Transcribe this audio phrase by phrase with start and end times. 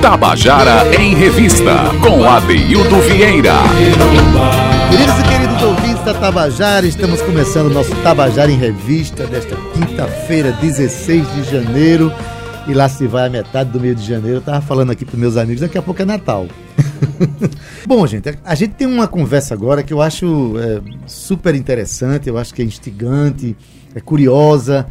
[0.00, 3.54] Tabajara em Revista, com Adeildo Vieira.
[4.90, 10.52] Queridos e queridos ouvintes da Tabajara, estamos começando o nosso Tabajara em Revista desta quinta-feira,
[10.52, 12.12] 16 de janeiro.
[12.66, 14.38] E lá se vai a metade do mês de janeiro.
[14.38, 16.46] Eu tava falando aqui para meus amigos, daqui a pouco é Natal.
[17.86, 22.38] Bom, gente, a gente tem uma conversa agora que eu acho é, super interessante, eu
[22.38, 23.56] acho que é instigante,
[23.94, 24.86] é curiosa,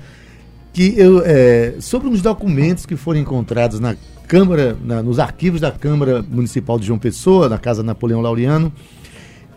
[0.74, 3.96] que eu, é, sobre uns documentos que foram encontrados na
[4.28, 8.72] Câmara, na, nos arquivos da Câmara Municipal de João Pessoa, na Casa Napoleão Laureano,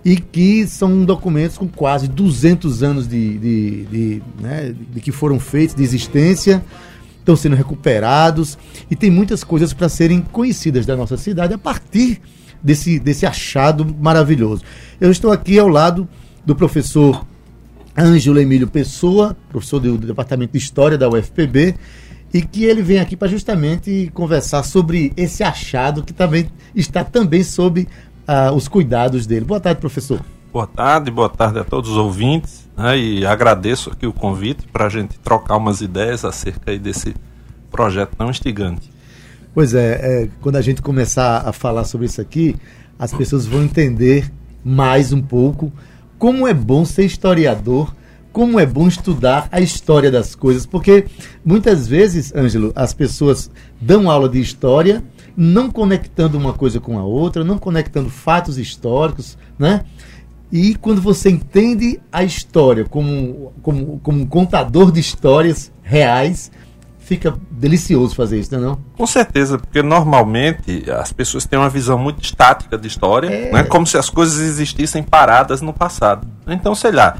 [0.05, 5.39] e que são documentos com quase 200 anos de, de, de, né, de que foram
[5.39, 6.65] feitos, de existência,
[7.19, 8.59] estão sendo recuperados
[8.91, 12.21] e tem muitas coisas para serem conhecidas da nossa cidade a partir
[12.63, 14.63] desse, desse achado maravilhoso.
[15.01, 16.09] Eu estou aqui ao lado
[16.45, 17.25] do professor
[17.97, 21.75] Ângelo Emílio Pessoa, professor do, Departamento de História da UFPB,
[22.33, 27.45] e que ele vem aqui para justamente conversar sobre esse achado que também está também
[27.45, 27.87] sob
[28.27, 29.45] uh, os cuidados dele.
[29.45, 30.21] Boa tarde, professor.
[30.51, 32.69] Boa tarde, boa tarde a todos os ouvintes.
[32.77, 37.15] Né, e agradeço aqui o convite para a gente trocar umas ideias acerca desse
[37.71, 38.91] projeto tão instigante.
[39.55, 42.57] Pois é, é, quando a gente começar a falar sobre isso aqui,
[42.99, 44.33] as pessoas vão entender
[44.65, 45.71] mais um pouco
[46.23, 47.93] como é bom ser historiador,
[48.33, 51.07] como é bom estudar a história das coisas, porque
[51.45, 55.03] muitas vezes, Ângelo, as pessoas dão aula de história
[55.37, 59.85] não conectando uma coisa com a outra, não conectando fatos históricos, né?
[60.53, 66.53] E quando você entende a história como, como, como um contador de histórias reais,
[67.05, 68.79] fica delicioso fazer isso, não é não?
[68.97, 73.53] Com certeza, porque normalmente as pessoas têm uma visão muito estática de história, é.
[73.53, 73.63] né?
[73.65, 76.27] como se as coisas existissem paradas no passado.
[76.47, 77.17] Então, sei lá,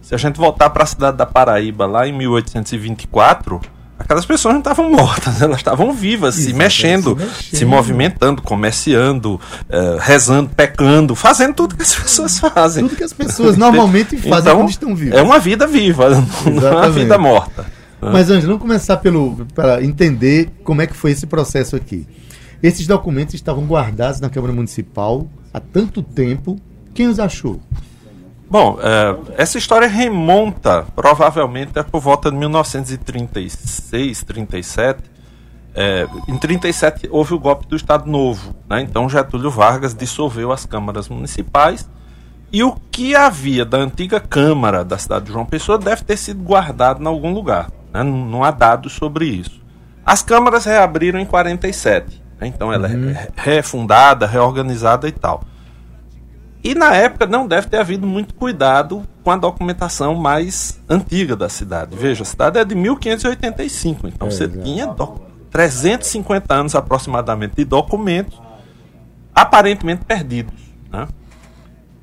[0.00, 3.60] se a gente voltar para a cidade da Paraíba lá em 1824,
[3.98, 9.34] aquelas pessoas não estavam mortas, elas estavam vivas, se mexendo, se mexendo, se movimentando, comerciando,
[9.34, 12.84] uh, rezando, pecando, fazendo tudo que as pessoas fazem.
[12.86, 15.18] Tudo que as pessoas normalmente fazem então, quando estão vivas.
[15.18, 16.10] É uma vida viva,
[16.50, 17.66] não é uma vida morta.
[18.04, 18.10] Né?
[18.12, 22.06] Mas, Ângelo, vamos começar pelo para entender como é que foi esse processo aqui.
[22.62, 26.58] Esses documentos estavam guardados na Câmara Municipal há tanto tempo.
[26.92, 27.60] Quem os achou?
[28.48, 35.00] Bom, é, essa história remonta provavelmente é por volta de 1936, 37.
[35.74, 38.80] É, em 37 houve o golpe do Estado Novo, né?
[38.80, 41.90] então Getúlio Vargas dissolveu as câmaras municipais
[42.52, 46.40] e o que havia da antiga Câmara da cidade de João Pessoa deve ter sido
[46.44, 47.72] guardado em algum lugar.
[47.94, 48.02] Né?
[48.02, 49.62] Não, não, há dados sobre isso.
[50.04, 52.48] As câmaras reabriram em 47, né?
[52.48, 53.10] então ela é uhum.
[53.10, 55.44] é refundada, reorganizada e tal.
[56.62, 61.48] E na época não deve ter havido muito cuidado com a documentação mais antiga da
[61.48, 61.94] cidade.
[61.94, 64.88] Veja, a cidade é de 1585, então é, você tinha
[65.50, 68.40] 350 anos aproximadamente de documentos
[69.34, 70.54] aparentemente perdidos.
[70.90, 71.06] Né?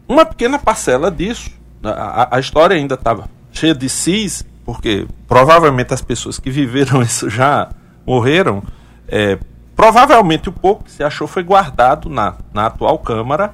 [0.07, 1.49] Uma pequena parcela disso,
[1.83, 7.29] a, a história ainda estava cheia de cis, porque provavelmente as pessoas que viveram isso
[7.29, 7.69] já
[8.05, 8.63] morreram.
[9.07, 9.37] É,
[9.75, 13.51] provavelmente o pouco que se achou foi guardado na, na atual Câmara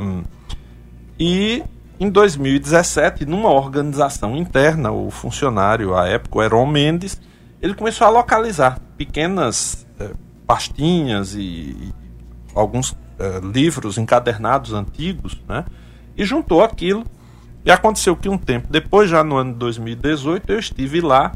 [0.00, 0.22] um,
[1.18, 1.62] e
[1.98, 7.20] em 2017, numa organização interna, o funcionário, à época, Heron Mendes,
[7.60, 10.10] ele começou a localizar pequenas é,
[10.46, 11.94] pastinhas e, e
[12.54, 15.66] alguns é, livros encadernados antigos, né?
[16.16, 17.04] E juntou aquilo.
[17.64, 21.32] E aconteceu que um tempo depois, já no ano de 2018, eu estive lá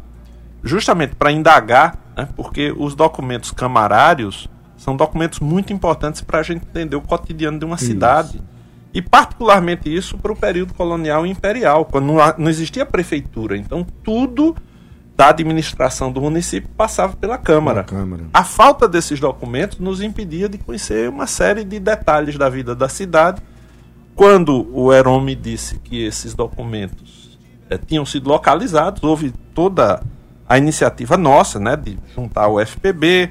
[0.62, 2.28] justamente para indagar, né?
[2.34, 7.64] porque os documentos camarários são documentos muito importantes para a gente entender o cotidiano de
[7.64, 7.86] uma isso.
[7.86, 8.42] cidade.
[8.92, 13.56] E particularmente isso para o período colonial e imperial, quando não, existia prefeitura.
[13.56, 14.54] Então tudo
[15.16, 17.84] da administração do município passava pela Câmara.
[17.84, 18.24] Câmara.
[18.32, 22.88] A falta desses documentos nos impedia de conhecer uma série de detalhes da vida da
[22.88, 23.40] cidade.
[24.14, 27.38] Quando o Heron me disse que esses documentos
[27.68, 30.02] é, tinham sido localizados, houve toda
[30.48, 33.30] a iniciativa nossa, né, de juntar o FPB,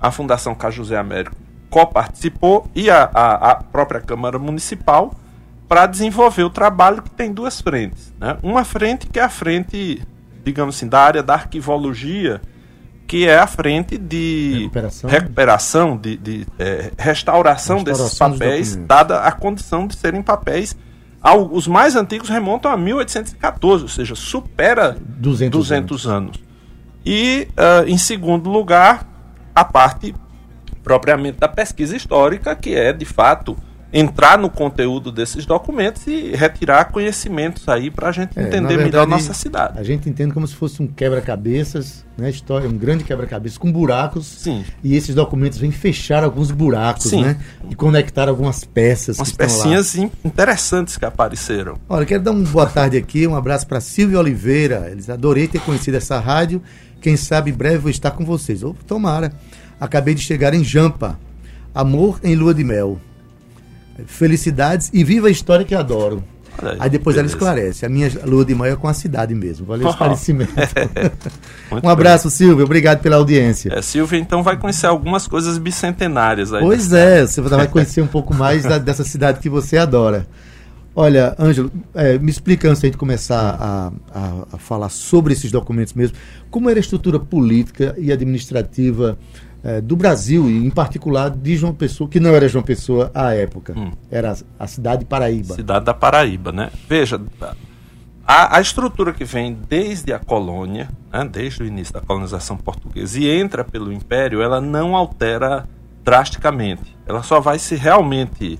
[0.00, 1.42] a Fundação Cajusé Américo
[1.72, 5.14] co-participou e a, a, a, própria Câmara Municipal
[5.66, 8.12] para desenvolver o trabalho que tem duas frentes.
[8.20, 8.36] Né?
[8.42, 10.02] Uma frente que é a frente,
[10.44, 12.42] digamos assim, da área da arquivologia,
[13.12, 19.20] que é a frente de recuperação, recuperação de, de é, restauração, restauração, desses papéis, dada
[19.20, 20.74] a condição de serem papéis.
[21.50, 26.06] Os mais antigos remontam a 1814, ou seja, supera 200, 200 anos.
[26.06, 26.40] anos.
[27.04, 29.06] E, uh, em segundo lugar,
[29.54, 30.14] a parte
[30.82, 33.54] propriamente da pesquisa histórica, que é, de fato,
[33.92, 38.82] entrar no conteúdo desses documentos e retirar conhecimentos aí para a gente É, entender melhor
[38.84, 39.78] verdade, a nossa cidade.
[39.78, 42.30] A gente entende como se fosse um quebra-cabeças, né?
[42.30, 44.26] História, um grande quebra-cabeças com buracos.
[44.26, 44.64] Sim.
[44.82, 47.22] E esses documentos vêm fechar alguns buracos, Sim.
[47.22, 47.36] né?
[47.68, 51.76] E conectar algumas peças Umas pecinhas in- interessantes que apareceram.
[51.88, 54.88] Olha, quero dar uma boa tarde aqui, um abraço para Silvia Oliveira.
[54.90, 56.62] Eles adorei ter conhecido essa rádio.
[57.00, 58.62] Quem sabe em breve vou estar com vocês.
[58.62, 59.32] Ou tomara.
[59.78, 61.18] Acabei de chegar em Jampa.
[61.74, 62.98] Amor em lua de mel.
[64.06, 66.22] Felicidades e viva a história que adoro.
[66.62, 67.36] Aí, Aí depois ela beleza.
[67.36, 67.86] esclarece.
[67.86, 69.64] A minha lua de mel é com a cidade mesmo.
[69.66, 70.52] Valeu o esclarecimento.
[71.82, 72.64] Um abraço, Silvia.
[72.64, 73.70] Obrigado pela audiência.
[73.70, 73.78] bem.
[73.78, 76.60] É, Silvia, então vai conhecer algumas coisas bicentenárias aí.
[76.62, 80.26] Pois é, você vai conhecer um pouco mais da- dessa cidade que você adora.
[80.94, 85.50] Olha, Ângelo, é, me explica antes da gente começar a, a- a falar sobre esses
[85.50, 86.14] documentos mesmo,
[86.50, 89.16] como era a estrutura política e administrativa
[89.64, 93.34] é, do Brasil, e em particular de João Pessoa, que não era João Pessoa à
[93.34, 93.92] época, Hum.
[94.10, 95.54] era a, cidade de Paraíba.
[95.54, 96.70] Cidade da Paraíba, né?
[96.88, 97.20] Veja,
[98.26, 103.18] a, a estrutura que vem desde a colônia, né, desde o início da colonização portuguesa
[103.18, 105.68] e entra pelo Império, ela não altera
[106.04, 106.96] drasticamente.
[107.06, 108.58] Ela só vai ser realmente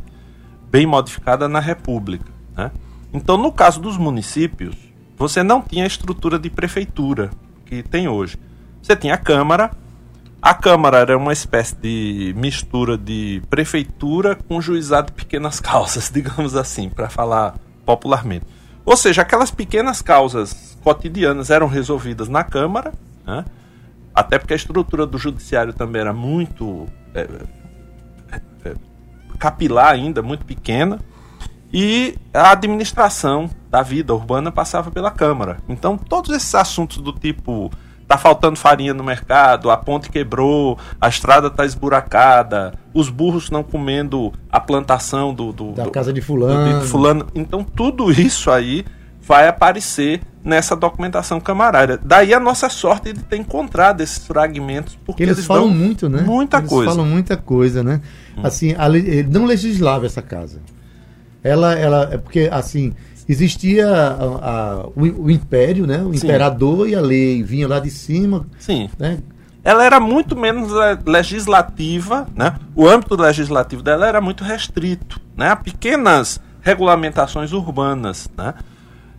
[0.70, 2.31] bem modificada na República.
[2.56, 2.70] Né?
[3.12, 4.76] Então, no caso dos municípios,
[5.16, 7.31] você não tinha a estrutura de prefeitura
[7.66, 8.37] que tem hoje.
[8.82, 9.70] Você tinha a Câmara.
[10.42, 16.56] A Câmara era uma espécie de mistura de prefeitura com juizado de pequenas causas, digamos
[16.56, 17.54] assim, para falar
[17.86, 18.44] popularmente.
[18.84, 22.92] Ou seja, aquelas pequenas causas cotidianas eram resolvidas na Câmara,
[23.24, 23.44] né?
[24.12, 27.28] até porque a estrutura do judiciário também era muito é,
[28.64, 28.74] é,
[29.38, 31.00] capilar ainda, muito pequena,
[31.72, 35.58] e a administração da vida urbana passava pela Câmara.
[35.68, 37.70] Então, todos esses assuntos do tipo
[38.12, 43.62] tá faltando farinha no mercado, a ponte quebrou, a estrada tá esburacada, os burros não
[43.62, 46.80] comendo a plantação do, do Da do- casa de fulano.
[46.80, 47.26] de fulano.
[47.34, 48.84] Então, tudo isso aí
[49.22, 51.98] vai aparecer nessa documentação camarária.
[52.04, 56.20] Daí a nossa sorte de ter encontrado esses fragmentos, porque Eles, falam dão muito, né?
[56.20, 56.90] Muita Eles coisa.
[56.90, 56.94] Hum.
[56.96, 58.00] falam muita coisa, né?
[58.42, 58.88] Assim, a
[59.30, 60.60] não legislava essa casa.
[61.42, 62.94] Ela, ela é porque assim
[63.32, 64.12] existia a-
[64.82, 65.99] a- o, o império, né?
[66.02, 66.26] O Sim.
[66.26, 68.88] imperador e a lei vinha lá de cima, Sim.
[68.99, 69.19] né?
[69.64, 72.56] ela era muito menos eh, legislativa, né?
[72.75, 75.50] O âmbito legislativo dela era muito restrito, né?
[75.50, 78.55] A pequenas regulamentações urbanas, né?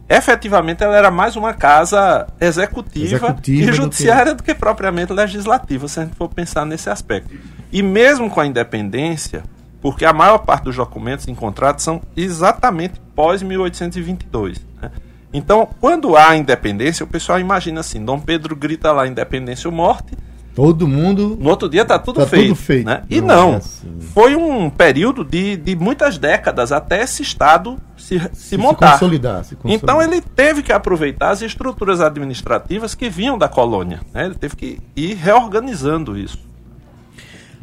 [0.09, 4.53] Efetivamente, ela era mais uma casa executiva, Executiva e do judiciária do que...
[4.53, 7.33] propriamente legislativa, se a gente for pensar nesse aspecto.
[7.71, 9.43] E mesmo com a independência,
[9.81, 14.59] porque a maior parte dos documentos encontrados são exatamente pós 1822.
[14.81, 14.91] Né?
[15.33, 20.13] Então, quando há independência, o pessoal imagina assim: Dom Pedro grita lá independência ou morte,
[20.55, 22.49] Todo mundo no outro dia tá tudo Tá feito.
[22.49, 22.85] tudo feito.
[22.85, 23.01] Né?
[23.09, 23.53] E Não não.
[23.53, 23.97] é assim.
[24.13, 28.91] Foi um período de, de muitas décadas até esse Estado se, se, se montar.
[28.91, 29.95] consolidar, se consolidar.
[29.95, 34.01] Então ele teve que aproveitar as estruturas administrativas que vinham da colônia.
[34.13, 34.25] Né?
[34.27, 36.37] Ele teve que ir reorganizando isso.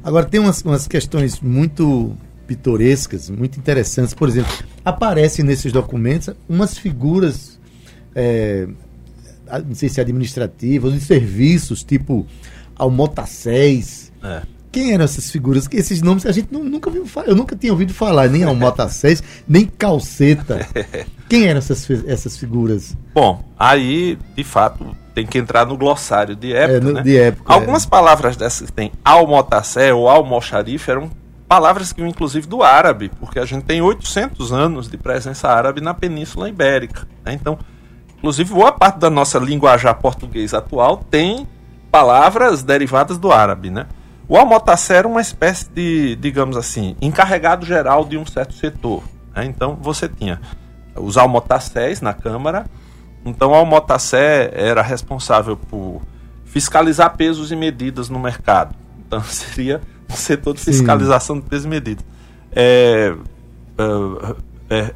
[0.02, 2.16] Agora tem umas, umas questões muito
[2.54, 4.12] pitorescas, muito interessantes.
[4.12, 4.52] Por exemplo,
[4.84, 7.60] aparecem nesses documentos umas figuras,
[8.12, 8.66] é,
[9.64, 12.26] não sei se administrativas, de serviços, tipo
[12.74, 14.10] Almotacés.
[14.20, 14.42] É.
[14.72, 15.68] Quem eram essas figuras?
[15.68, 17.28] Que Esses nomes a gente nu- nunca ouviu falar.
[17.28, 20.66] Eu nunca tinha ouvido falar, nem Almotacés, nem Calceta.
[21.28, 22.96] Quem eram essas, essas figuras?
[23.14, 26.76] Bom, aí, de fato, tem que entrar no glossário de época.
[26.76, 27.02] É, no- né?
[27.02, 31.10] de época, Algumas palavras dessas que tem almotacé ou almoxarife eram
[31.50, 35.92] palavras que, inclusive, do árabe, porque a gente tem 800 anos de presença árabe na
[35.92, 37.08] Península Ibérica.
[37.24, 37.32] né?
[37.32, 37.58] Então,
[38.16, 41.48] inclusive, boa parte da nossa linguajar português atual tem
[41.90, 43.86] palavras derivadas do árabe, né?
[44.28, 49.02] O almotacé era uma espécie de, digamos assim, encarregado geral de um certo setor.
[49.34, 49.44] né?
[49.44, 50.40] Então, você tinha
[50.94, 52.64] os almotacés na Câmara.
[53.24, 56.00] Então, o almotacé era responsável por
[56.44, 58.72] fiscalizar pesos e medidas no mercado.
[59.04, 59.80] Então, seria
[60.16, 60.72] setor de Sim.
[60.72, 62.04] fiscalização de pesos e medidas.
[62.52, 63.14] É,
[63.78, 64.94] é, é,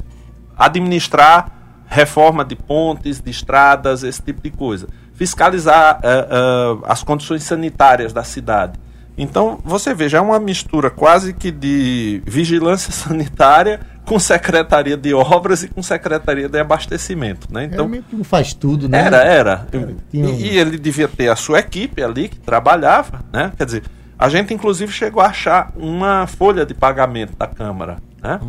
[0.57, 1.51] administrar
[1.87, 4.87] reforma de pontes, de estradas, esse tipo de coisa.
[5.13, 8.79] Fiscalizar é, é, as condições sanitárias da cidade.
[9.17, 15.63] Então, você veja, é uma mistura quase que de vigilância sanitária com secretaria de obras
[15.63, 17.47] e com secretaria de abastecimento.
[17.51, 17.65] Né?
[17.65, 18.99] Então, era que faz tudo, né?
[18.99, 19.67] era, era.
[20.11, 23.51] tinha um- E, e ele devia ter a sua equipe ali que trabalhava, né?
[23.57, 23.83] Quer dizer,
[24.17, 28.39] a gente inclusive chegou a achar uma folha de pagamento da Câmara, né?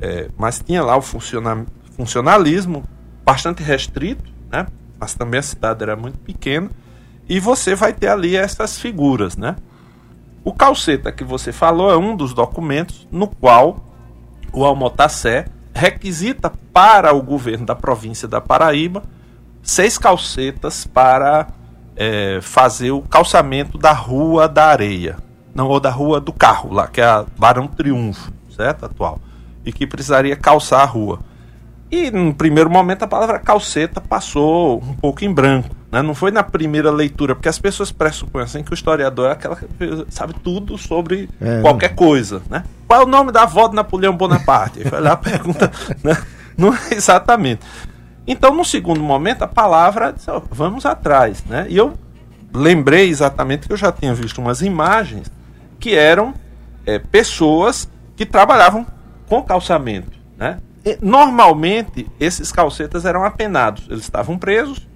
[0.00, 1.64] É, mas tinha lá o funciona-
[1.96, 2.84] funcionalismo
[3.24, 4.66] bastante restrito, né?
[4.98, 6.70] Mas também a cidade era muito pequena.
[7.28, 9.56] E você vai ter ali essas figuras, né?
[10.44, 13.84] O calceta que você falou é um dos documentos no qual
[14.52, 19.04] o Almotacé requisita para o governo da província da Paraíba
[19.62, 21.46] seis calcetas para
[22.02, 25.16] é, fazer o calçamento da Rua da Areia,
[25.54, 28.86] não, ou da Rua do Carro, lá, que é a Barão Triunfo, certo?
[28.86, 29.20] Atual.
[29.64, 31.20] E que precisaria calçar a rua.
[31.88, 35.68] E no primeiro momento a palavra calceta passou um pouco em branco.
[35.92, 36.02] Né?
[36.02, 39.54] Não foi na primeira leitura, porque as pessoas pressupõem assim que o historiador é aquela
[39.54, 39.66] que
[40.08, 41.60] sabe tudo sobre é.
[41.60, 42.42] qualquer coisa.
[42.50, 42.64] Né?
[42.88, 44.82] Qual é o nome da avó de Napoleão Bonaparte?
[44.88, 45.70] Foi lá a pergunta.
[46.02, 46.16] Né?
[46.56, 47.60] Não é exatamente.
[48.26, 51.44] Então, no segundo momento, a palavra disse, oh, vamos atrás.
[51.44, 51.66] Né?
[51.68, 51.94] E eu
[52.52, 55.30] lembrei exatamente que eu já tinha visto umas imagens
[55.80, 56.34] que eram
[56.86, 58.86] é, pessoas que trabalhavam
[59.28, 60.12] com calçamento.
[60.36, 60.58] Né?
[60.84, 64.86] E, normalmente, esses calcetas eram apenados, eles estavam presos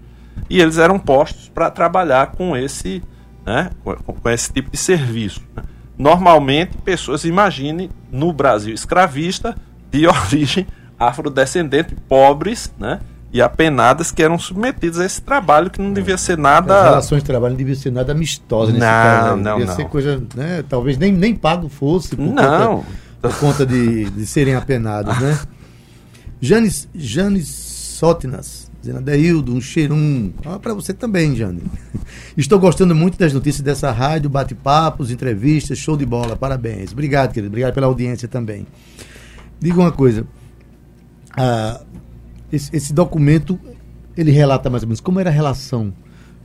[0.49, 3.03] e eles eram postos para trabalhar com esse,
[3.45, 5.43] né, com, esse tipo de serviço.
[5.55, 5.65] Né?
[5.99, 9.57] Normalmente, pessoas, imagine, no Brasil escravista,
[9.91, 10.67] de origem
[10.99, 13.01] afrodescendente, pobres, né?
[13.33, 16.79] E apenadas que eram submetidas a esse trabalho que não devia ser nada.
[16.79, 19.37] As relações de trabalho não deviam ser nada amistosas nesse não, caso.
[19.37, 19.77] Não, devia não.
[19.77, 20.65] ser coisa, né?
[20.69, 22.35] Talvez nem, nem pago fosse por não.
[22.35, 22.87] conta,
[23.21, 25.39] por conta de, de serem apenados, né?
[26.41, 30.33] Janes, Janes Sótinas, dizendo Adeildo, um cheirum.
[30.45, 31.63] Ah, para você também, Jane.
[32.37, 36.37] Estou gostando muito das notícias dessa rádio, bate-papos, entrevistas, show de bola.
[36.37, 36.93] Parabéns.
[36.93, 37.49] Obrigado, querido.
[37.49, 38.67] Obrigado pela audiência também.
[39.59, 40.27] Diga uma coisa.
[41.37, 41.81] Ah,
[42.53, 43.59] esse, esse documento
[44.17, 45.93] ele relata mais ou menos como era a relação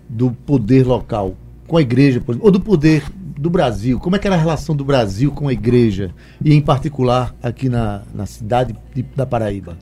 [0.10, 1.36] do poder local
[1.67, 3.98] com a igreja, ou do poder do Brasil.
[4.00, 7.70] Como é que era a relação do Brasil com a igreja, e em particular aqui
[7.70, 9.77] na, na cidade de, da Paraíba?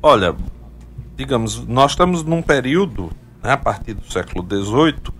[0.00, 0.34] Olha,
[1.16, 3.10] digamos, nós estamos num período,
[3.42, 5.17] né, a partir do século XVIII,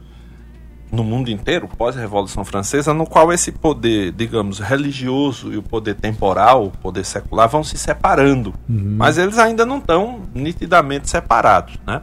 [0.90, 6.66] no mundo inteiro, pós-Revolução Francesa, no qual esse poder, digamos, religioso e o poder temporal,
[6.66, 8.54] o poder secular, vão se separando.
[8.68, 8.96] Uhum.
[8.96, 11.78] Mas eles ainda não estão nitidamente separados.
[11.86, 12.00] Né?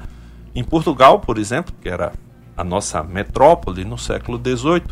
[0.53, 2.13] Em Portugal, por exemplo, que era
[2.55, 4.83] a nossa metrópole no século XVIII,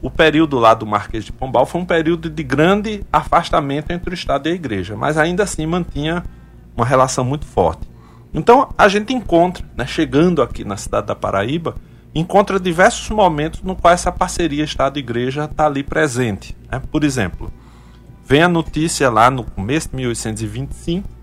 [0.00, 4.14] o período lá do Marquês de Pombal foi um período de grande afastamento entre o
[4.14, 6.24] Estado e a Igreja, mas ainda assim mantinha
[6.76, 7.88] uma relação muito forte.
[8.32, 11.74] Então a gente encontra, né, chegando aqui na cidade da Paraíba,
[12.14, 16.56] encontra diversos momentos no qual essa parceria Estado-Igreja está ali presente.
[16.70, 16.80] Né?
[16.90, 17.52] Por exemplo,
[18.24, 21.17] vem a notícia lá no começo de 1825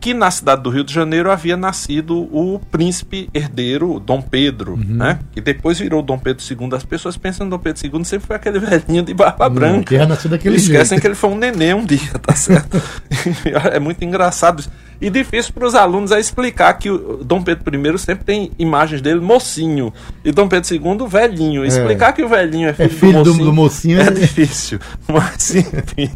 [0.00, 4.84] que na cidade do Rio de Janeiro havia nascido o príncipe herdeiro Dom Pedro, uhum.
[4.84, 5.18] né?
[5.32, 6.68] Que depois virou Dom Pedro II.
[6.74, 9.84] As pessoas pensam em Dom Pedro II sempre foi aquele velhinho de barba branca.
[9.84, 11.00] Que nascido daquele Esquecem jeito.
[11.00, 12.80] que ele foi um neném um dia, tá certo?
[13.72, 14.70] é muito engraçado isso.
[15.00, 19.02] E difícil para os alunos é explicar que o Dom Pedro I sempre tem imagens
[19.02, 19.92] dele mocinho
[20.24, 21.64] e Dom Pedro II velhinho.
[21.64, 21.66] É.
[21.66, 24.78] Explicar que o velhinho é filho, é filho do, mocinho, do, mocinho, é, é difícil.
[25.06, 26.10] Mas enfim.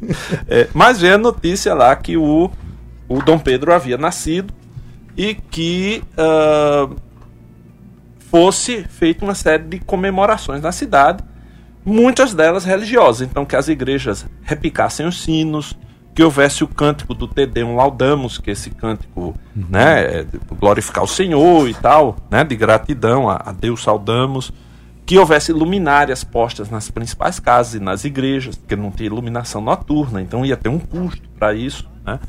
[0.48, 2.50] É, mas vem a notícia lá que o
[3.10, 4.54] o Dom Pedro havia nascido
[5.16, 6.94] e que uh,
[8.30, 11.24] fosse feita uma série de comemorações na cidade,
[11.84, 13.28] muitas delas religiosas.
[13.28, 15.76] Então, que as igrejas repicassem os sinos,
[16.14, 20.24] que houvesse o cântico do Te Deum Laudamus, que é esse cântico, né,
[20.60, 24.52] glorificar o Senhor e tal, né, de gratidão a, a Deus saudamos,
[25.04, 30.22] que houvesse luminárias postas nas principais casas e nas igrejas, porque não tinha iluminação noturna,
[30.22, 32.20] então ia ter um custo para isso, né?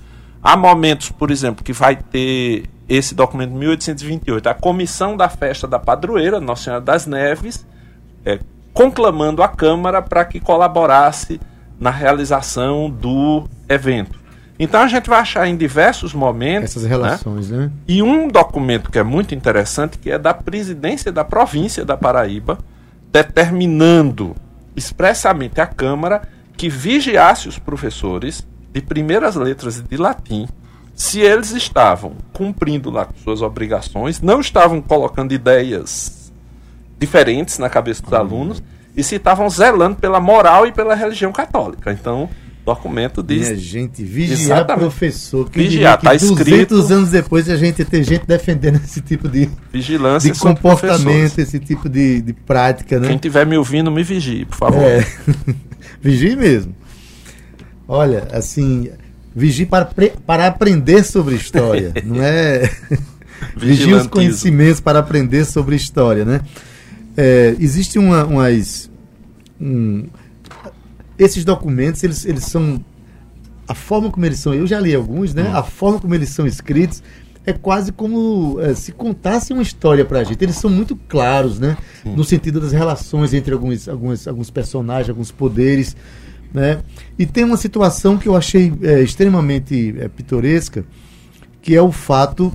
[0.44, 5.68] Há momentos, por exemplo, que vai ter esse documento de 1828, a comissão da festa
[5.68, 7.66] da padroeira, Nossa Senhora das Neves,
[8.26, 8.40] é,
[8.74, 11.40] conclamando a Câmara para que colaborasse
[11.80, 14.20] na realização do evento.
[14.60, 17.58] Então a gente vai achar em diversos momentos essas relações, né?
[17.58, 17.72] né?
[17.88, 22.60] E um documento que é muito interessante, que é da presidência da província da Paraíba,
[23.12, 24.36] determinando
[24.76, 26.22] expressamente a Câmara
[26.56, 30.48] que vigiasse os professores de primeiras letras de latim,
[30.96, 36.32] se eles estavam cumprindo lá com suas obrigações, não estavam colocando ideias
[37.00, 38.62] diferentes na cabeça dos alunos
[38.96, 41.92] e se estavam zelando pela moral e pela religião católica.
[41.92, 42.30] Então,
[42.66, 43.48] documento diz.
[43.48, 44.82] Minha gente, vigiar Exatamente.
[44.82, 45.50] professor.
[45.50, 46.76] Que vigiar, está escrito.
[46.76, 51.90] anos depois a gente ter gente defendendo esse tipo de vigilância, de comportamento, esse tipo
[51.90, 53.08] de, de prática, né?
[53.08, 54.84] Quem estiver me ouvindo, me vigie, por favor.
[54.84, 55.06] É.
[56.02, 56.76] vigie mesmo.
[57.94, 58.90] Olha, assim,
[59.36, 59.84] vigie para,
[60.26, 62.72] para aprender sobre história, não é?
[63.58, 66.40] vigie os conhecimentos para aprender sobre história, né?
[67.18, 68.90] É, existe uma, umas,
[69.60, 70.06] um,
[71.20, 72.82] esses documentos, eles, eles são
[73.68, 75.50] a forma como eles são, eu já li alguns, né?
[75.50, 75.58] Hum.
[75.58, 77.04] A forma como eles são escritos
[77.46, 80.42] é quase como é, se contasse uma história para a gente.
[80.42, 81.76] Eles são muito claros, né?
[82.04, 82.16] Sim.
[82.16, 85.94] No sentido das relações entre alguns, alguns, alguns personagens, alguns poderes
[86.54, 86.82] Né?
[87.18, 90.86] E tem uma situação que eu achei é, extremamente é, pitoresca,
[91.62, 92.52] que é o fato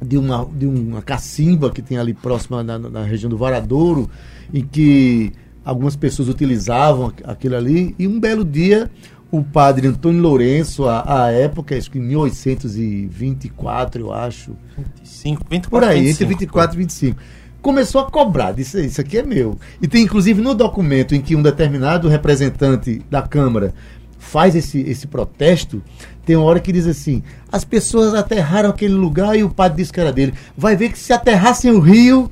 [0.00, 4.08] de uma, de uma cacimba que tem ali próxima na, na região do Varadouro,
[4.52, 5.32] em que
[5.64, 8.90] algumas pessoas utilizavam aquilo ali, e um belo dia
[9.36, 14.54] o padre Antônio Lourenço, à, à época, acho que em 1824, eu acho.
[15.02, 17.20] 25, 24, Por aí, 25, entre 24 e 25.
[17.64, 19.58] Começou a cobrar, disse, isso aqui é meu.
[19.80, 23.72] E tem inclusive no documento em que um determinado representante da Câmara
[24.18, 25.82] faz esse, esse protesto,
[26.26, 29.90] tem uma hora que diz assim: as pessoas aterraram aquele lugar e o padre disse
[29.90, 30.34] que era dele.
[30.54, 32.30] Vai ver que se aterrassem o rio,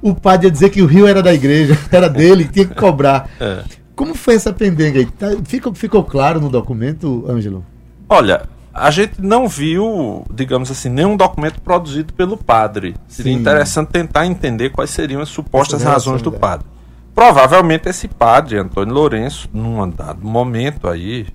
[0.00, 3.28] o padre ia dizer que o rio era da igreja, era dele, tinha que cobrar.
[3.38, 3.62] É.
[3.94, 5.04] Como foi essa pendenga aí?
[5.04, 7.62] Tá, ficou, ficou claro no documento, Ângelo?
[8.08, 12.94] Olha, a gente não viu, digamos assim, nenhum documento produzido pelo padre.
[13.08, 13.40] Seria Sim.
[13.40, 16.66] interessante tentar entender quais seriam as supostas razões do padre.
[17.14, 21.26] Provavelmente esse padre, Antônio Lourenço, num dado momento aí,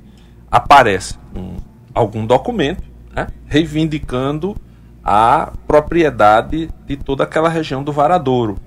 [0.50, 1.58] aparece um,
[1.94, 4.56] algum documento né, reivindicando
[5.04, 8.58] a propriedade de toda aquela região do Varadouro.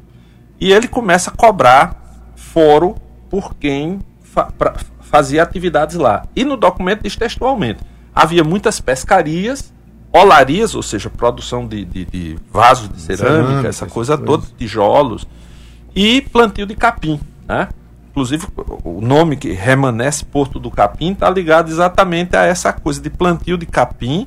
[0.60, 1.96] E ele começa a cobrar
[2.36, 2.96] foro
[3.30, 4.52] por quem fa
[5.00, 6.26] fazia atividades lá.
[6.36, 7.80] E no documento diz textualmente:
[8.18, 9.72] havia muitas pescarias,
[10.12, 15.24] olarias, ou seja, produção de, de, de vasos de cerâmica, cerâmica essa coisa toda, tijolos,
[15.94, 17.20] e plantio de capim.
[17.46, 17.68] Né?
[18.10, 18.44] Inclusive,
[18.82, 23.56] o nome que remanesce Porto do Capim está ligado exatamente a essa coisa de plantio
[23.56, 24.26] de capim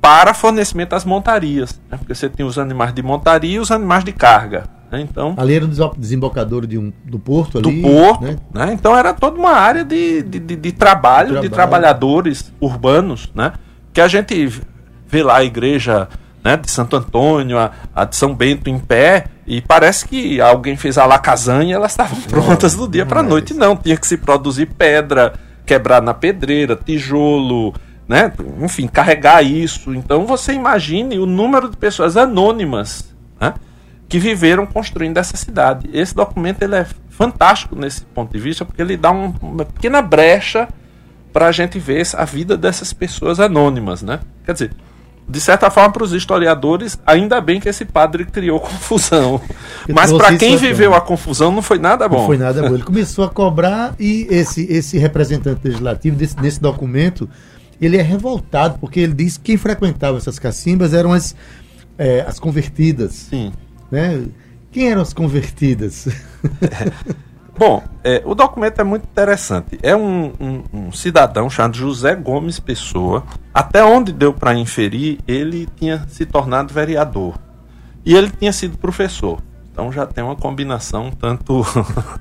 [0.00, 1.80] para fornecimento das montarias.
[1.90, 1.98] Né?
[1.98, 4.68] Porque você tem os animais de montaria e os animais de carga.
[4.90, 5.02] Né?
[5.02, 8.36] Então, ali era o desembocadouro de um, do porto ali, Do porto, né?
[8.52, 8.72] né?
[8.72, 13.52] Então era toda uma área de, de, de, de trabalho, trabalho, de trabalhadores urbanos, né?
[13.92, 14.60] Que a gente
[15.06, 16.08] vê lá a igreja
[16.42, 20.76] né, de Santo Antônio, a, a, de São Bento em pé, e parece que alguém
[20.76, 23.54] fez a lacasanha e elas estavam prontas do dia para a noite.
[23.54, 25.34] Não, tinha que se produzir pedra,
[25.66, 27.74] quebrar na pedreira, tijolo,
[28.06, 28.32] né?
[28.60, 29.94] Enfim, carregar isso.
[29.94, 33.54] Então você imagine o número de pessoas anônimas, né?
[34.08, 35.88] Que viveram construindo essa cidade.
[35.92, 40.00] Esse documento ele é fantástico nesse ponto de vista, porque ele dá um, uma pequena
[40.00, 40.68] brecha
[41.32, 44.20] para a gente ver a vida dessas pessoas anônimas, né?
[44.44, 44.70] Quer dizer,
[45.28, 49.40] de certa forma, para os historiadores, ainda bem que esse padre criou confusão.
[49.86, 52.20] Mas para quem viveu a confusão, não foi nada bom.
[52.20, 52.74] Não foi nada bom.
[52.74, 57.28] Ele começou a cobrar e esse, esse representante legislativo desse, nesse documento,
[57.78, 61.36] ele é revoltado, porque ele diz que quem frequentava essas cacimbas eram as,
[61.98, 63.12] é, as convertidas.
[63.28, 63.52] Sim.
[63.90, 64.26] Né?
[64.70, 66.08] Quem eram as convertidas?
[67.58, 69.78] Bom, é, o documento é muito interessante.
[69.82, 73.24] É um, um, um, cidadão chamado José Gomes Pessoa.
[73.52, 77.36] Até onde deu para inferir, ele tinha se tornado vereador.
[78.06, 79.42] E ele tinha sido professor.
[79.72, 81.64] Então já tem uma combinação, tanto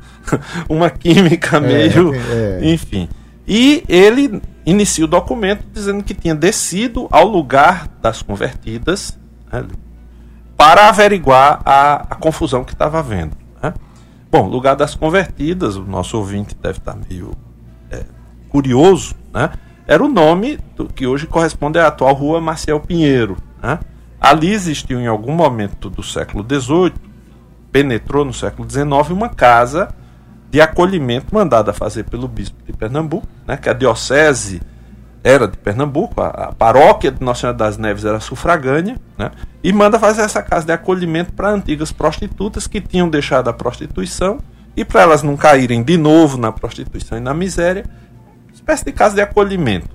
[0.67, 2.15] uma química é, meio.
[2.15, 2.73] É, é.
[2.73, 3.07] Enfim.
[3.47, 9.17] E ele inicia o documento dizendo que tinha descido ao lugar das convertidas.
[9.53, 9.63] Né,
[10.57, 13.37] para averiguar a, a confusão que estava havendo.
[13.61, 13.73] Né?
[14.31, 17.31] Bom, lugar das convertidas, o nosso ouvinte deve estar meio
[17.91, 18.03] é,
[18.49, 19.51] curioso, né?
[19.85, 23.37] era o nome do, que hoje corresponde à atual rua Marcial Pinheiro.
[23.61, 23.79] Né?
[24.19, 26.93] Ali existiu em algum momento do século XVIII,
[27.71, 29.93] penetrou no século XIX, uma casa
[30.49, 34.61] de acolhimento mandada fazer pelo bispo de Pernambuco, né, que a diocese
[35.23, 39.31] era de Pernambuco, a, a paróquia de Nossa Senhora das Neves era sufragânea, né?
[39.63, 44.39] e manda fazer essa casa de acolhimento para antigas prostitutas que tinham deixado a prostituição
[44.75, 47.85] e para elas não caírem de novo na prostituição e na miséria,
[48.53, 49.89] espécie de casa de acolhimento.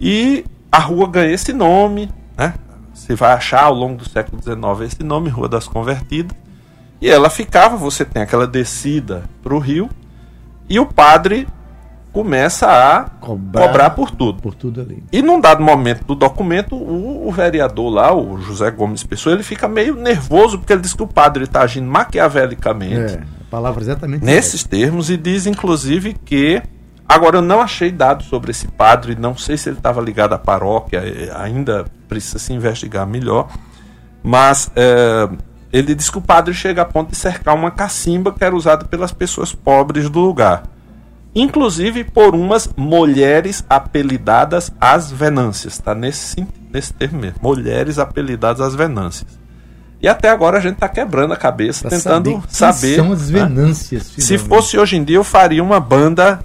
[0.00, 2.54] E a rua ganha esse nome, né?
[2.94, 6.36] Você vai achar ao longo do século XIX esse nome, Rua das Convertidas.
[7.00, 9.90] E ela ficava, você tem aquela descida para o rio,
[10.68, 11.48] e o padre
[12.12, 14.42] começa a cobrar, cobrar, por tudo.
[14.42, 15.02] Por tudo ali.
[15.12, 19.42] E num dado momento do documento, o, o, vereador lá, o José Gomes Pessoa, ele
[19.42, 23.14] fica meio nervoso porque ele diz que o padre está agindo maquiavelicamente.
[23.14, 24.24] É, palavra exatamente.
[24.24, 26.62] Nesses termos, e diz inclusive que.
[27.08, 30.38] Agora, eu não achei dados sobre esse padre, não sei se ele estava ligado à
[30.38, 33.48] paróquia, é, ainda precisa se investigar melhor.
[34.22, 35.28] Mas é,
[35.72, 38.84] ele diz que o padre chega a ponto de cercar uma cacimba que era usada
[38.84, 40.62] pelas pessoas pobres do lugar
[41.34, 48.74] inclusive por umas mulheres apelidadas as Venâncias, tá nesse nesse termo mesmo, mulheres apelidadas as
[48.74, 49.38] Venâncias.
[50.02, 53.30] E até agora a gente está quebrando a cabeça pra tentando saber, saber são as
[53.30, 53.40] né?
[53.40, 54.16] Venâncias.
[54.16, 54.24] Né?
[54.24, 56.40] Se fosse hoje em dia eu faria uma banda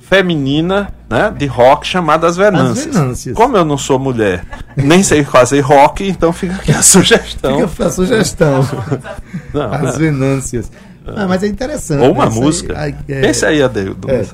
[0.00, 2.88] feminina, né, de rock chamada as Venâncias.
[2.88, 3.34] as Venâncias.
[3.34, 4.44] Como eu não sou mulher,
[4.76, 7.66] nem sei fazer rock, então fica aqui a sugestão.
[7.66, 8.68] Fica a sugestão.
[9.54, 10.70] não, as Venâncias.
[11.06, 12.02] Ah, mas é interessante.
[12.02, 12.78] Ou uma música.
[12.78, 13.26] Aí, é...
[13.26, 14.10] Esse aí, Adeildo.
[14.10, 14.24] É.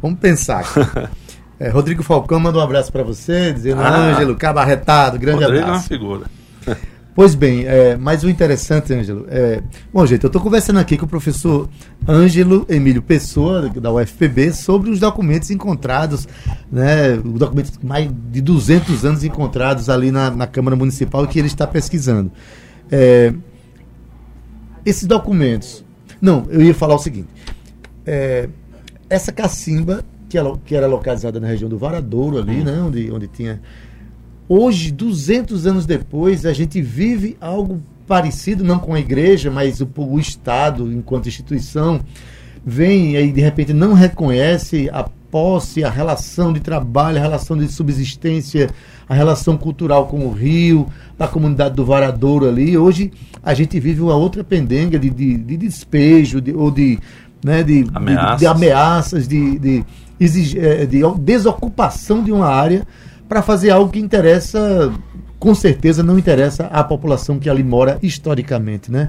[0.00, 0.64] Vamos pensar.
[1.60, 5.92] É, Rodrigo Falcão manda um abraço para você, dizendo, ah, Ângelo, cabarretado, grande Rodrigo abraço.
[5.92, 6.26] é uma figura.
[7.18, 9.60] Pois bem, é, mas o interessante, Ângelo, é,
[9.92, 11.68] bom, gente, eu estou conversando aqui com o professor
[12.08, 16.28] Ângelo Emílio Pessoa, da UFPB, sobre os documentos encontrados,
[16.70, 21.48] né, os documentos mais de 200 anos encontrados ali na, na Câmara Municipal que ele
[21.48, 22.30] está pesquisando.
[22.88, 23.34] É,
[24.86, 25.84] esses documentos,
[26.20, 27.28] não, eu ia falar o seguinte,
[28.06, 28.48] é,
[29.08, 33.28] essa cacimba que, ela, que era localizada na região do Varadouro ali, né, onde, onde
[33.28, 33.60] tinha
[34.48, 39.88] Hoje, 200 anos depois, a gente vive algo parecido, não com a igreja, mas o,
[39.94, 42.00] o Estado, enquanto instituição,
[42.64, 47.68] vem e de repente não reconhece a posse, a relação de trabalho, a relação de
[47.68, 48.70] subsistência,
[49.08, 50.86] a relação cultural com o rio,
[51.16, 52.76] da comunidade do Varadouro ali.
[52.76, 53.12] Hoje
[53.42, 56.98] a gente vive uma outra pendenga de, de, de despejo de, ou de,
[57.44, 58.32] né, de, ameaças.
[58.32, 59.84] de, de ameaças, de, de,
[60.18, 62.86] de, de desocupação de uma área
[63.28, 64.92] para fazer algo que interessa,
[65.38, 69.08] com certeza não interessa à população que ali mora historicamente, né?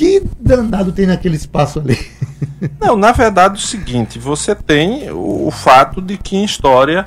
[0.00, 1.98] Que danado tem naquele espaço ali?
[2.80, 7.06] Não, na verdade é o seguinte, você tem o fato de que em história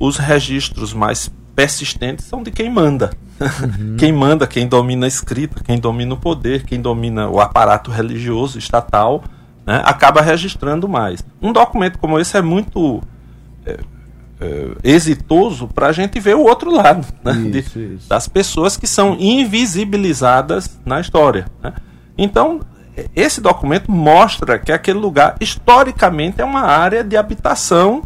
[0.00, 3.10] os registros mais persistentes são de quem manda.
[3.38, 3.96] Uhum.
[4.00, 8.58] Quem manda, quem domina a escrita, quem domina o poder, quem domina o aparato religioso,
[8.58, 9.22] estatal,
[9.66, 11.22] né, acaba registrando mais.
[11.40, 13.02] Um documento como esse é muito
[13.66, 13.78] é,
[14.40, 17.32] é, exitoso para a gente ver o outro lado né?
[17.58, 18.08] isso, De, isso.
[18.08, 21.46] das pessoas que são invisibilizadas na história.
[21.62, 21.74] Né?
[22.16, 22.60] Então,
[23.14, 28.02] esse documento mostra que aquele lugar historicamente é uma área de habitação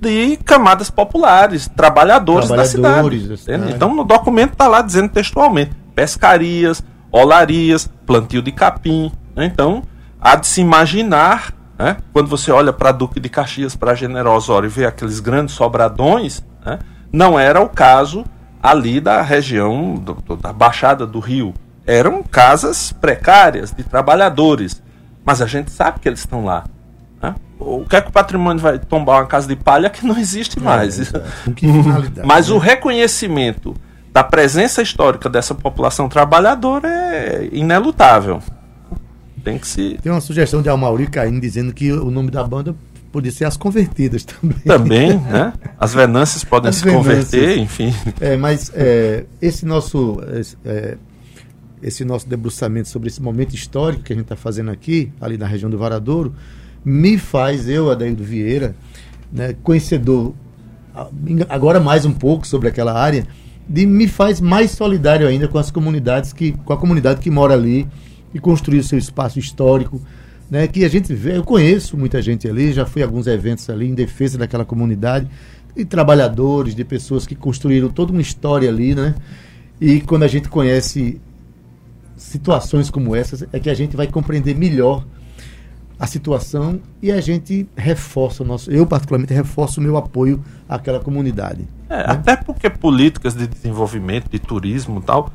[0.00, 3.68] de camadas populares, trabalhadores, trabalhadores da cidade.
[3.68, 3.70] Da.
[3.70, 9.12] Então, no documento está lá dizendo textualmente: pescarias, olarias, plantio de capim.
[9.34, 9.46] Né?
[9.46, 9.82] Então,
[10.20, 11.96] há de se imaginar né?
[12.12, 16.40] Quando você olha para Duque de Caxias, para General Osório e vê aqueles grandes sobradões,
[16.64, 16.78] né?
[17.12, 18.24] não era o caso
[18.62, 21.52] ali da região do, do, da Baixada do Rio.
[21.86, 24.82] Eram casas precárias de trabalhadores,
[25.24, 26.64] mas a gente sabe que eles estão lá.
[27.20, 27.34] Né?
[27.58, 30.58] O que é que o patrimônio vai tombar uma casa de palha que não existe
[30.58, 31.12] é, mais?
[31.14, 31.22] É,
[32.24, 32.54] mas né?
[32.54, 33.74] o reconhecimento
[34.12, 38.42] da presença histórica dessa população trabalhadora é inelutável.
[39.42, 39.98] Tem que se.
[40.02, 42.76] Tem uma sugestão de Almauri Caim dizendo que o nome da banda
[43.10, 44.58] podia ser As Convertidas também.
[44.64, 45.52] Também, né?
[45.78, 47.24] As Venâncias podem As se Venâncias.
[47.24, 47.94] converter, enfim.
[48.20, 50.20] É, mas é, esse nosso.
[50.64, 50.96] É,
[51.82, 55.46] esse nosso debruçamento sobre esse momento histórico que a gente está fazendo aqui, ali na
[55.46, 56.34] região do Varadouro,
[56.84, 58.74] me faz, eu, Adaildo Vieira,
[59.32, 60.34] né, conhecedor
[61.48, 63.26] agora mais um pouco sobre aquela área,
[63.68, 67.54] de me faz mais solidário ainda com as comunidades que, com a comunidade que mora
[67.54, 67.86] ali,
[68.34, 70.00] e construir o seu espaço histórico,
[70.50, 73.68] né, que a gente vê, eu conheço muita gente ali, já fui a alguns eventos
[73.70, 75.28] ali em defesa daquela comunidade,
[75.74, 79.14] de trabalhadores, de pessoas que construíram toda uma história ali, né?
[79.80, 81.18] E quando a gente conhece
[82.32, 85.04] situações como essas, é que a gente vai compreender melhor
[85.98, 88.70] a situação e a gente reforça o nosso.
[88.70, 91.68] Eu, particularmente, reforço o meu apoio àquela comunidade.
[91.88, 92.04] É, né?
[92.08, 95.30] Até porque políticas de desenvolvimento, de turismo e tal,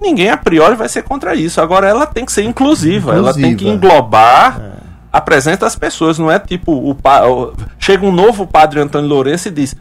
[0.00, 1.60] ninguém a priori vai ser contra isso.
[1.60, 3.28] Agora ela tem que ser inclusiva, inclusiva.
[3.28, 4.72] ela tem que englobar é.
[5.12, 9.46] a presença das pessoas, não é tipo o, o chega um novo padre Antônio Lourenço
[9.46, 9.76] e diz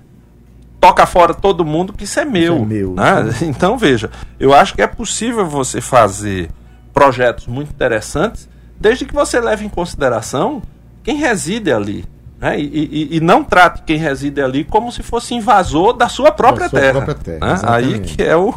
[0.80, 2.56] toca fora todo mundo que isso é meu.
[2.56, 3.36] Isso é meu né?
[3.42, 6.50] Então veja, eu acho que é possível você fazer
[6.94, 8.48] projetos muito interessantes,
[8.80, 10.62] desde que você leve em consideração
[11.04, 12.06] quem reside ali.
[12.40, 12.60] Né?
[12.60, 16.68] E, e, e, não trate quem reside ali como se fosse invasor da sua própria
[16.68, 17.02] da sua terra.
[17.02, 17.60] Própria terra né?
[17.64, 18.54] Aí que é o,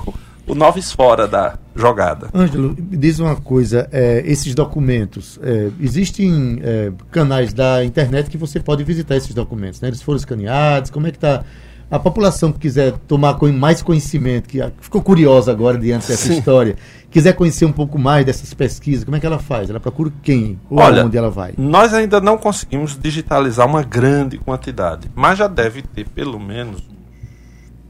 [0.47, 2.29] o noves fora da jogada.
[2.33, 8.61] Ângelo, diz uma coisa: é, esses documentos, é, existem é, canais da internet que você
[8.61, 9.89] pode visitar esses documentos, né?
[9.89, 11.45] Eles foram escaneados, como é que está?
[11.92, 16.38] A população que quiser tomar mais conhecimento, que ficou curiosa agora diante dessa Sim.
[16.38, 16.74] história,
[17.11, 19.68] quiser conhecer um pouco mais dessas pesquisas, como é que ela faz?
[19.68, 20.59] Ela procura quem?
[20.70, 21.52] Ou Olha, onde ela vai?
[21.59, 26.83] Nós ainda não conseguimos digitalizar uma grande quantidade, mas já deve ter pelo menos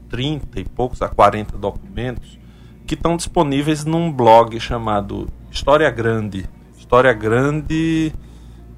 [0.09, 2.37] 30 e poucos a 40 documentos
[2.85, 6.45] que estão disponíveis num blog chamado História Grande.
[6.77, 8.13] História Grande.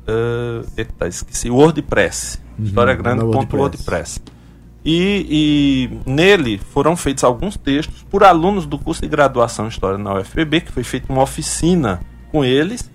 [0.08, 1.50] Uh, eita, esqueci.
[1.50, 2.40] WordPress.
[2.60, 4.22] Uhum, HistóriaGrande.wordpress.
[4.86, 9.98] E, e nele foram feitos alguns textos por alunos do curso de graduação em História
[9.98, 12.92] na UFPB, que foi feita uma oficina com eles.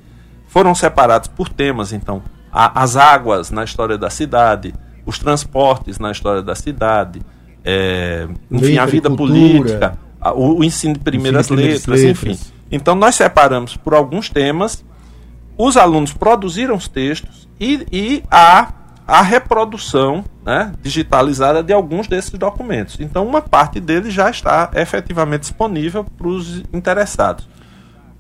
[0.47, 2.23] Foram separados por temas, então,
[2.53, 4.73] a, as águas na história da cidade,
[5.05, 7.21] os transportes na história da cidade,
[7.65, 9.99] é, enfim, a vida política
[10.35, 12.39] o, o ensino de primeiras ensino letras, letras, enfim.
[12.71, 14.85] Então nós separamos por alguns temas,
[15.57, 18.73] os alunos produziram os textos e, e a,
[19.11, 22.97] a reprodução né, digitalizada de alguns desses documentos.
[23.01, 27.49] Então, uma parte deles já está efetivamente disponível para os interessados.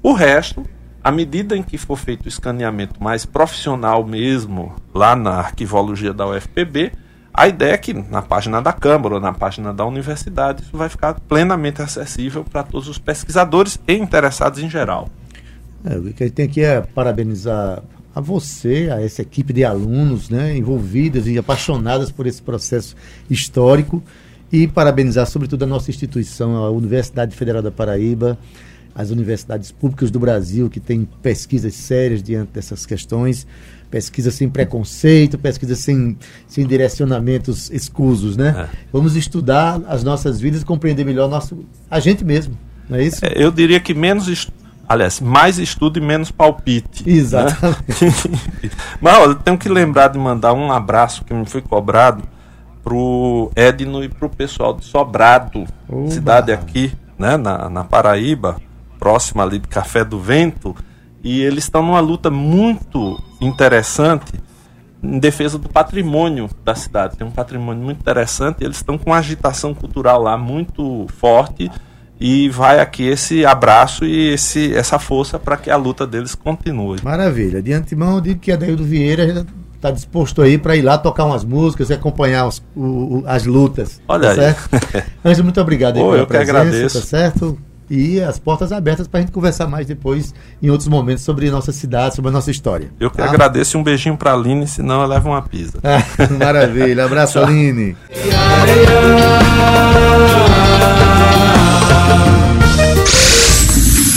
[0.03, 0.67] O resto,
[1.03, 6.27] à medida em que for feito o escaneamento mais profissional mesmo, lá na arquivologia da
[6.27, 6.91] UFPB,
[7.33, 10.89] a ideia é que na página da Câmara ou na página da universidade isso vai
[10.89, 15.09] ficar plenamente acessível para todos os pesquisadores e interessados em geral.
[15.85, 17.81] É, o que a gente tem aqui é parabenizar
[18.21, 22.95] a você, a essa equipe de alunos né, envolvidas e apaixonadas por esse processo
[23.29, 24.03] histórico
[24.53, 28.39] e parabenizar sobretudo a nossa instituição, a Universidade Federal da Paraíba,
[28.95, 33.47] as universidades públicas do Brasil que têm pesquisas sérias diante dessas questões,
[33.91, 38.69] pesquisa sem preconceito, pesquisa sem, sem direcionamentos escusos, né?
[38.73, 38.77] É.
[38.93, 42.57] Vamos estudar as nossas vidas e compreender melhor nosso, a gente mesmo,
[42.89, 43.25] não é isso?
[43.25, 44.29] É, eu diria que menos
[44.91, 47.09] Aliás, mais estudo e menos palpite.
[47.09, 48.05] Exatamente.
[48.05, 48.71] Né?
[49.01, 52.25] Mas olha, eu tenho que lembrar de mandar um abraço que me foi cobrado
[52.83, 56.11] pro Edno e pro pessoal de Sobrado, Oba.
[56.11, 58.57] cidade aqui, né, na, na Paraíba,
[58.99, 60.75] próxima ali de Café do Vento,
[61.23, 64.33] e eles estão numa luta muito interessante
[65.01, 67.17] em defesa do patrimônio da cidade.
[67.17, 71.71] Tem um patrimônio muito interessante, e eles estão com uma agitação cultural lá muito forte
[72.21, 76.99] e vai aqui esse abraço e esse, essa força para que a luta deles continue.
[77.03, 77.63] Maravilha.
[77.63, 81.25] De antemão, eu digo que a Daildo Vieira está disposto aí para ir lá tocar
[81.25, 84.03] umas músicas e acompanhar os, o, as lutas.
[84.07, 84.37] Olha tá aí.
[84.37, 84.69] Certo?
[85.25, 87.01] Anjo, muito obrigado aí oh, pela eu presença, que agradeço.
[87.01, 87.59] tá certo?
[87.91, 91.51] E as portas abertas para a gente conversar mais depois, em outros momentos, sobre a
[91.51, 92.89] nossa cidade, sobre a nossa história.
[93.01, 93.25] Eu que tá?
[93.25, 95.81] agradeço um beijinho para a Aline, senão eu levo uma pizza.
[96.39, 97.05] maravilha.
[97.05, 97.97] Abraço, Aline.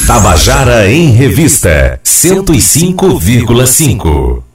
[0.05, 4.43] Tabajara em Revista 105,5